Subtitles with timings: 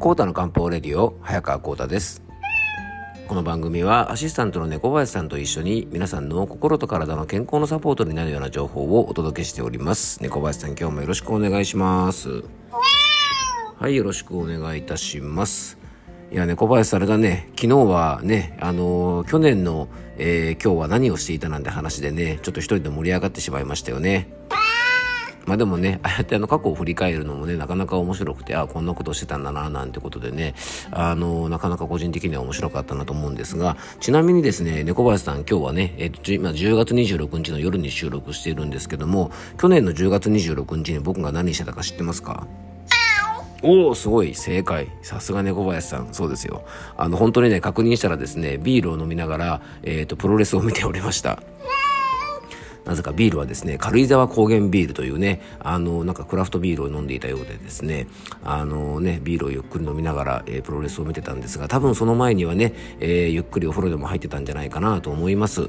[0.00, 2.22] コータの漢方レディオ早川コータです。
[3.26, 10.22] この番組はアシスタントの猫林さんと一緒に皆さんの心と体の健康のサポートになるような情報をお届けしております。
[10.22, 12.44] 猫林さん今日もよろしくお願いします。
[13.80, 15.78] はいよろしくお願いいたします。
[16.30, 17.48] いやね小林さんあれだね。
[17.56, 24.32] 昨日はねあのー、去年の、えー、今日は何をしていたなんて話でねちょっと一人で盛り上がってしまいましたよね。
[25.48, 30.54] まあでもね、ああやってあの過去を振り返るのもね、なかなか面白くて、ああ、こんなことしてたんだな、なんてことでね、
[30.90, 42.46] あの、なかなか個人的には面白かったなと思うんですが、ちなみにですね、猫林さん今日はね、えっ、と、今10月26日の夜に収録しているんですけども、去年の10月26日に僕が何してたか知ってますか？
[43.62, 43.88] お。
[43.88, 44.34] おすごい。
[44.34, 44.88] 正解。
[45.02, 46.08] さすが猫林さん。
[46.12, 46.62] そうですよ。
[46.98, 51.42] あの本当にね確認したらですねビールを飲みながら、えーとプロレスを見ておりました
[52.88, 58.06] なぜかビールはですね軽井沢高原ビールというねあのなんかクラフトビールを飲んでいたようでですね
[58.42, 65.68] あのねビールをゆっくり飲みながら、えー、プロレスを見てたんですが多分その前にはね、えー、ゆっくりお風呂でも入ってたんじゃないかなと思います。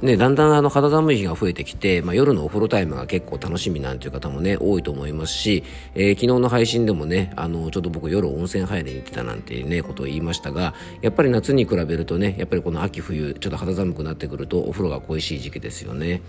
[0.00, 16.22] ねだんだんあの肌寒い日が増えてきて、まあ、夜のお風呂タイムが結構楽しみなんていう方もね多いと思いますし、えー、昨日の配信でもねあのちょっと僕夜温泉入りに行ってたなんてねことを言いましたがやっぱり夏に比べるとねやっぱりこの秋冬ちょっと肌寒くなってくるとお風呂が恋しい時期ですよね。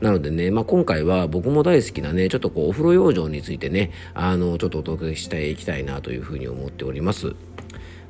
[0.00, 7.34] なのでねまあ、今回は僕も大好きなねちょっとこうお風呂養生についてねあのちょっとお届けしていきたいなというふうに思っております。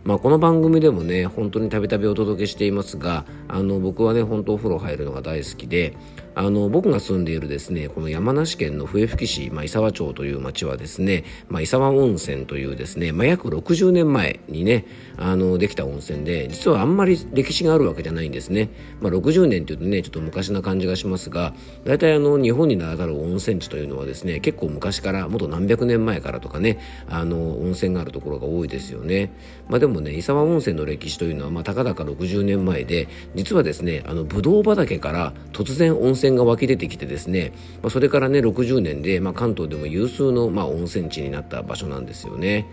[0.03, 5.95] まあ、この番組でもね本当にたびたびお届けしていますがあの僕はね本当お風呂入るのが大好きで
[6.41, 14.87] あの僕が住んでいるですねこの山梨県の笛吹市、まあ、伊沢町という町はですね、まあ、伊沢温泉というですね、まあ、約60年前にね
[15.19, 18.71] あのできた温泉で実はあんまり歴史があるわけじゃないんですね、
[19.03, 21.53] まあ、60年っていうとねちょっと昔な感じがしますが
[21.85, 26.79] 大体あの日本に名だたる温泉地というのはですね結構昔からもっと何百年前からとかね
[27.11, 29.31] あの温泉があるところが多いですよね、
[29.69, 37.53] まあ、でもね伊沢温泉の歴史というのは、まあ、たかだか60年前で実はですねあのブドウ畑から突然温泉泉が湧き出てきてですね、
[37.83, 42.67] まあ、それからね60年で、まあ、関東でも有数の、まあ、温泉地になった場所なんですよね。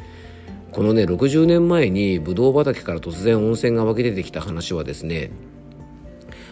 [0.72, 5.32] このね60年前にブドウ畑から突然温泉が湧き出てきた話はですね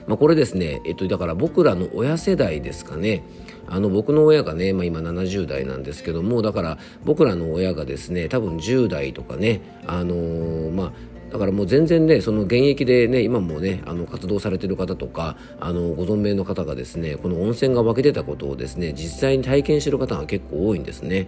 [0.08, 3.24] まあ、これですね、えっと、だから僕らの親世代ですかね
[3.68, 10.92] あの僕の親がね、まあ、今70代なんですけどもだから僕らの親がですね多分10代とかねあのー、まあ
[11.36, 21.28] だからもう全然ねその現役でね今もねあの活動されてる方とかあのご存命の方がですねこの温泉が湧き出たことをですね実際に体験してる方が結構多いんですね。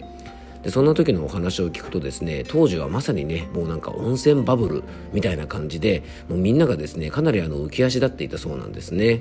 [0.62, 4.82] でそんな時のお話を聞くとですね当時はまさにねもうなんか温泉バブル
[5.12, 9.20] みたいな感じでもうみんながですねかなりあの浮き足立っていたそうなんですね。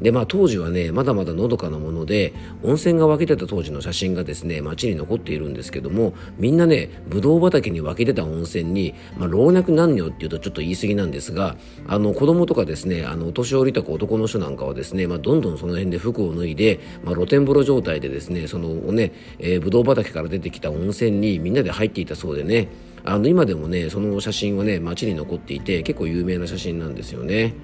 [0.00, 11.56] でまあ当時はねまだまだのどかなもので温泉が湧き出た当時の写真がですね街に残っているんですけどもみんなねぶどう畑に湧き出た温泉に、まあ、老若男女っていうとちょっと言い過ぎなんですが
[11.86, 22.68] あの子供とかですねあのお年寄りとか男の人なんかはですね、まあ、どんどんその辺で服を脱いで、まあ、露天風呂状態でですねそのね、えー、ぶどう畑から出てきた温泉にみんなで入っていたそうでね
[23.06, 27.54] あの今でもねその写真はね街に残っていて結構有名な写真なんですよね。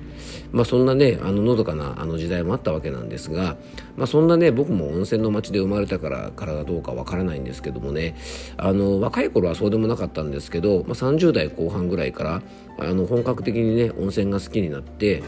[0.53, 3.57] まあ、そんなねあののどかなあの時代もあったわけなんですが、
[3.97, 8.15] まあ、そんなね僕も温泉の町で生まれたからからどうかわからないんですけどもね
[8.57, 12.43] あの若い頃はそうでもなかったんですけど、まあ、30代後半ぐらいから
[12.79, 15.23] あの本格的にね温泉が好きになって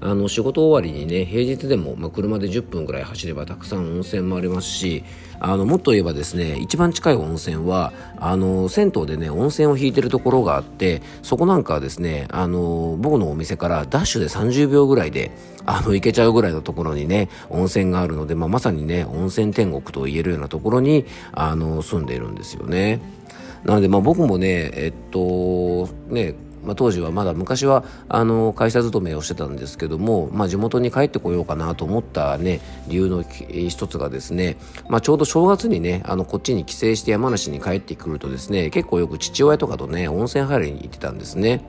[0.00, 5.04] あの仕事終わりにね平日でも、まあ、車で10分ぐらい走ればたくさん温泉もありますし
[5.40, 15.32] あのもっと言えばですね一番近い温泉はあの銭湯でね温泉を引いてるところがあってそこなんかはですねあの僕のお店からダッシュで30秒ぐらいで
[15.66, 23.00] あの行けちゃうぐらいのところにね温泉があるので、まあ、まさにね温泉天国と言えるようなところにあの住んでいるんですよね。
[23.64, 34.56] なので、まあ、僕もねえっとねまあ、当時はまだ昔はあの会社勤めをしてたんですけども、まあ、地元に帰ってこようかなと思ったね理由の一つがですね、
[34.88, 41.62] まあ、ちょうど正月にねあのこっちに帰省して山梨に帰ってくるとですね結構よく父親とかとね温泉入りに行ってたんですね。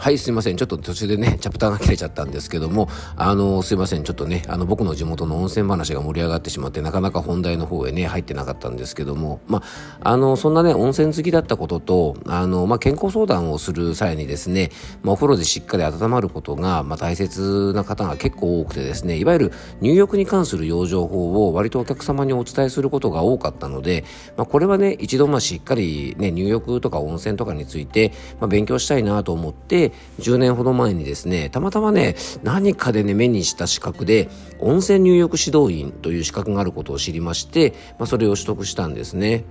[0.00, 0.56] はい、すいません。
[0.56, 4.04] ちょっと途中でね、チャプターが切れちゃったんですけども、あの、すいません。
[4.04, 9.60] ちょっとね、あの、僕の地元の温泉話が盛り上がってしまって、なかなか本題の方へね、入ってなかったんですけども、ま
[10.00, 14.70] あ、の、そんなね、温泉好きだったことと、あの、ま、健康相談をする際にですね、
[15.02, 24.04] ま、お風呂でしっかり温まることが、ま、大切な方が結構多くてですね、いわゆる入浴に関する養生法を割とお客様にお伝えすることが多かったので、
[24.36, 29.88] ま、これはね、一度ましっかりね、入浴とか温泉とかについて、ま、勉強したいなと思って、
[30.20, 34.28] 10年ほど前にですね、たまたまね、何かでね、目にした資格で、
[34.58, 39.44] 温泉入浴指導員という資格があることを知りまして、まあ、それを取得したんですね。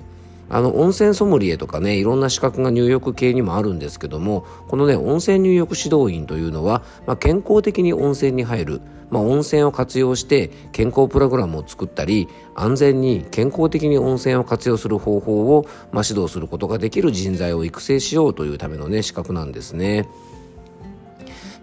[0.49, 20.07] あの温泉ソムリエとかねいろんな資格が入浴系にもあるんですけどもこのね温泉入浴指導員というのは、まあ、健康的に温泉に入る、まあ、温泉を活用して健康プログラムを作ったり安全に健康的に温泉を活用する方法を、まあ、指導することができる人材を育成しようというためのね資格なんですね。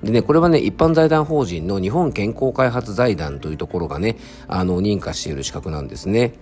[0.04, 4.16] でね、これはね、一般財団法人の日本健康開発財団というところがね、
[4.46, 6.34] あの、認可している資格なんですね。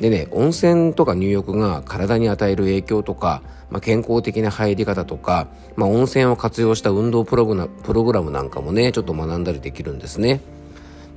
[0.00, 7.56] でね温泉とか入浴が体に与える影響とか、まあ、健康的な入り方とか、まあ、温泉を活用した運動プログ
[8.12, 10.40] ラムなんかもねちょっと学んだりできるんですね。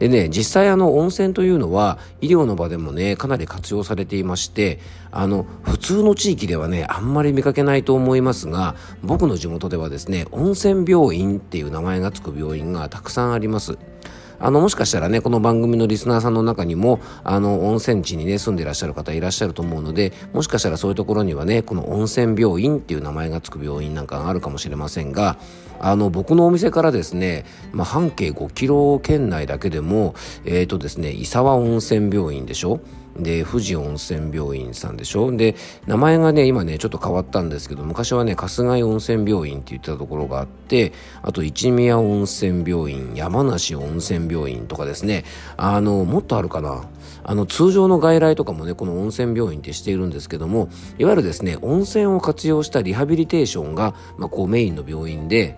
[0.01, 4.79] でね、実際あの温泉というのは医療の場でもね、かなり活用されていまして、
[5.11, 13.77] あの、普通の地域ではね、あんまり見かけないと思いますが、僕の地元ではですね、温泉病院っていう名前がつく病院がたくさんあります。
[14.39, 25.37] あの、もしかしたらね、この番組のリスナーさんの中にも、あの、温泉地にね、住んでいらっしゃる方いらっしゃると思うので、もしかしたらそういうところにはね、この温泉病院っていう名前がつく病院なんかがあるかもしれませんが、
[25.81, 32.79] あの、僕のお店からですね、まあ、半径5キロ圏内だけでも、えっ、ー、とですね、伊沢温泉病院でしょ？
[33.17, 35.35] で富士温泉病院さんでしょ？
[35.35, 35.55] で
[35.85, 45.25] 名前がね今ねちょっと変わったんですけど昔はね春日井温泉病院って言ってたところがあってあと一宮温泉病院山梨温泉病院とかですね。
[45.57, 46.85] あのもっとあるかな？
[47.25, 55.57] あの通常の外来とかもねこの温泉病院ってしているんですけどもいわゆるですね温泉を活用したリハビリテーションが、まあ、こうメインの病院で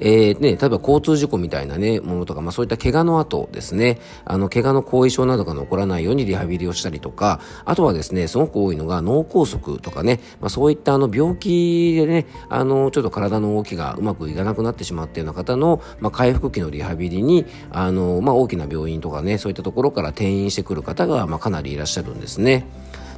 [0.00, 22.66] えー、ね、例えば交通事故みたいなね、ものとか、まあそういった怪我の後ですね、あの、怪我の後遺症などが残らないようにリハビリをしたりとか、あとはですね、すごく多いのが脳梗塞とかね、まあそういったあの病気でね、あの、ちょっと体の動きがうまくいかなくなってしまったような方の、まあ回復期のリハビリに、あの、まあ大きな病院とかね、そういったところから転院してくる方が、まあかなりいらっしゃるんですね。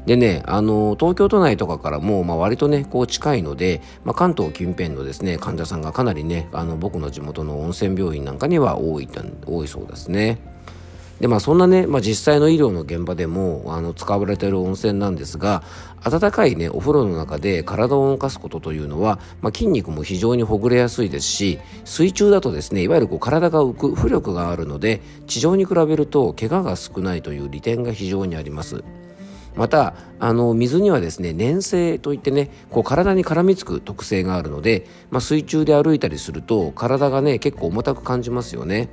[0.07, 9.09] でね、あの、東京都内とかからも、まあ、割とね、こう近いので、まあ、関東近辺のですね、患者さんがかなりね、あの、僕の地元の温泉病院なんかには多い、
[9.47, 10.57] 多いそうですね。
[11.21, 15.63] でまあそんなね、まあ、実際の医療の現場でもあの使われている温泉なんですが
[16.05, 28.85] 温かいねお風呂の中で体を動かすことというのは、まあ、筋肉も非常にほぐれやすいですし水中だとですねいわゆるこう体が浮く浮力があるので地上に比べると怪我が少ないという利点が非常にあります。
[29.57, 38.89] またあの水にはですね粘性といってねこう体に絡みつく特性があるので、まあ、水中で歩いたりすると体がね結構重たく感じますよね。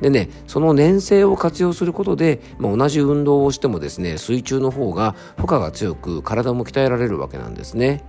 [0.00, 8.04] でね、その粘性を活用することで、まあ、同じ運動をしてもですね、水中の方が負荷が強く体も鍛えられるわけなんですね。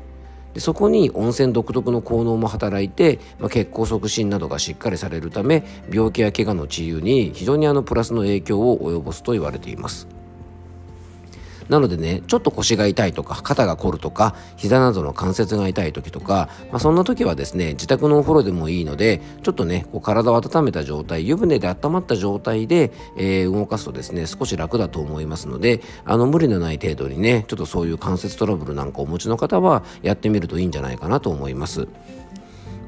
[0.53, 10.07] でそこに温泉独特の効能も働いて、まあ、血行促進などがしっかりされるため病気や怪我の治癒に非常にあのプラスの影響を及ぼすと言われています。
[11.69, 31.87] なのでね、ちょっと腰が痛いとか、肩が凝るとか、膝などの関節が痛い時とか、まあ、そんな時はですね、自宅のお風呂でもいいので、ちょっとね、こう体を温めた状態、湯船で温まった状態で、えー、動かすとですね、少し楽だと思いますので、あの、無理のない程度にね、ちょっとそういう関節トラブルなんかをお持ちの方は、やってみるといいんじゃないかなと思います。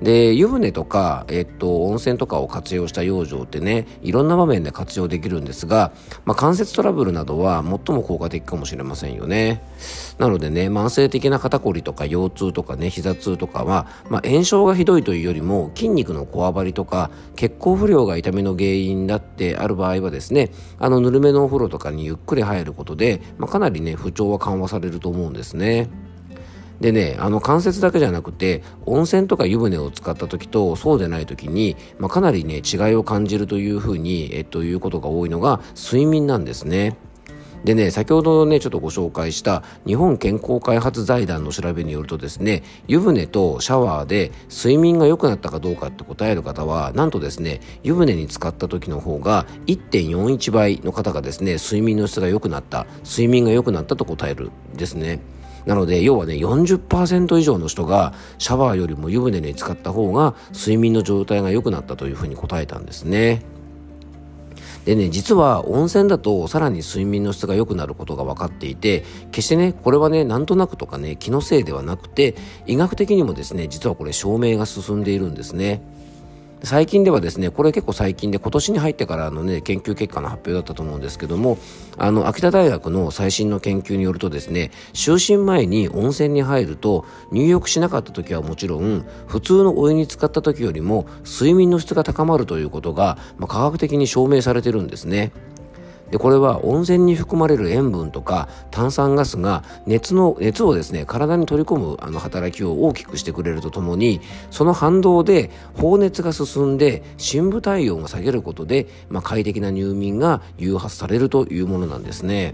[0.01, 5.91] で湯船とか、えっと、温泉とかを活用した養生ってねいろんな場面で活用できるんですが、
[6.25, 9.63] まあ、関節トラブルなどは最も効果的かもしれませんよね
[10.17, 25.89] なのでね慢性的な肩こりとか腰痛とかね膝痛とかは、まあ、炎症がひどいというよりも筋肉のこわばりとか血行不良が痛みの原因だってある場合はですねあのぬるめのお風呂とかにゆっくり入ることで、まあ、かなりね不調は緩和されると思うんですね。
[26.81, 36.97] でね、あの関節だけじゃなくて、温泉とか湯船を使った時とそうでない時に、まあ、かなりね、違いを感じるというふうに、えっと、いうことが多いのが睡眠なんですね。
[37.63, 55.19] でね、先ほどね、ちょっとご紹介した日本健康開発財団の調べによるとですね、湯船とシャワーで睡眠が良くなったかどうかって答える方は、なんとですね、湯船に使った時の方が1.41倍の方がですね、睡眠の質が良くなった、睡眠が良くなったと答えるですね。
[55.65, 63.43] なので要はね40%以上の人がシャワーよりも湯船に使った方が睡眠の状態が良くなったというふうに答えたんですね。
[64.85, 75.83] でね、実は温泉だとさらに睡眠の質が良くなることが分かっていて、決してね、これはね、なんとなくとかね、気のせいではなくて、医学的にもですね、実はこれ証明が進んでいるんですね。
[76.63, 81.57] 最近ではですねこれ結構最近で今年に入ってからのね研究結果の発表だったと思うんですけども
[81.97, 95.31] あの秋田大学の最新の研究によるとですね就寝前に温泉に入ると入浴しなかった時はもちろん普通のお湯に浸かった時よりも睡眠の質が高まるということが、まあ、科学的に証明されてるんですね。
[96.11, 112.53] でこれは温泉に含まれる塩分とか炭酸ガスが熱の熱をですね体に取り込むあの働きを大きくしてくれるとともにその反動で放熱が進んで深部体温が下げることで、まあ、快適な入眠が誘発されるというものなんですね。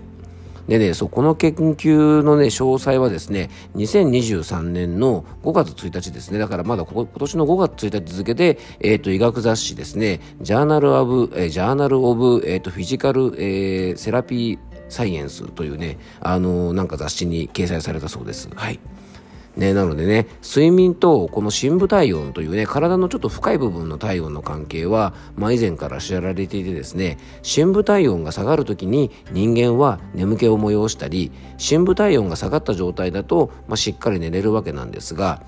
[0.67, 6.39] でね、そこの研究のね、詳細はですね、2023年の5月1日ですね。
[6.39, 14.59] だからまだ今年の5月1日付で、えっ、ー、と、医学雑誌ですね、ジャーナルオブ、えー、ジャーナルオブ、えっ、ー、と、フィジカル、えー、セラピー
[14.89, 18.49] サイエンスというね、あのー、なんか雑誌に掲載されたそうです。
[18.55, 18.79] はい。
[19.57, 35.41] ね、なのでね睡眠とこの深部体温というね体のちょっと深い部分の体温の関係は、まあ、以前から知られていてですね深部体温が下がる時に人間は眠気を催したり深部体温が下がった状態だと、まあ、しっかり寝れるわけなんですが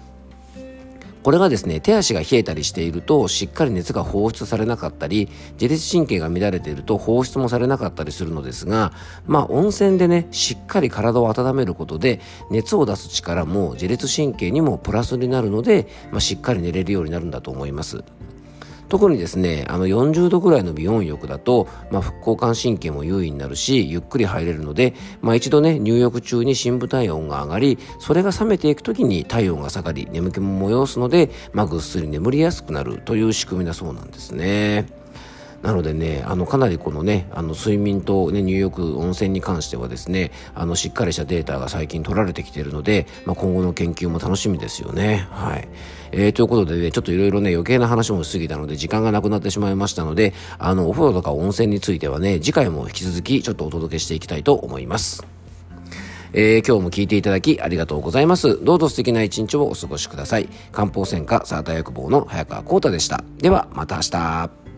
[1.24, 8.94] これがですね手足が冷えたりしているとしっかり熱が放出されなかったり自律神経が乱れていると放出もされなかったりするのですが
[9.26, 18.04] まあ温泉でねしっかり体を温めることで熱を出す力も自律神経にもプラスになるので、まあ、しっかり寝れるようになるんだと思います。
[18.90, 35.00] 特にですねあの40度ぐらいの微温浴だと、まあ、副交感神経も優位になるしゆっくり入れるので、まあ、一度ね入浴中に深部体温が上がりそれが冷めていく時に体温が下がり眠気も催すので、まあ、ぐっすり眠りやすくなるという仕組みだそうなんですね。
[35.62, 45.28] なのでね、あの、かなりこのね、あの、睡眠とね、入浴、温泉に関してはですね、あの、しっかりしたデータが最近取られてきているので、まあ、今後の研究も楽しみですよね。
[45.32, 45.68] はい。
[46.12, 55.26] えー、ということでね、ちょっといろいろね、余計な話もしすぎたので、時間がなくなってしまいましたので、あの、お風呂とか温泉についてはね、次回も引き続きちょっとお届けしていきたいと思います。
[56.34, 58.64] えー、今日も聞いていただきありがとうございます。
[58.64, 60.48] どうぞ素敵な一日をお過ごしください。
[60.72, 63.24] 漢方専科サーター薬房の早川幸太でした。
[63.40, 64.69] では、また明日。